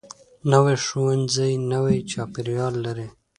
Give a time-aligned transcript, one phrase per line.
[0.51, 3.07] نوی ښوونځی نوی چاپیریال لري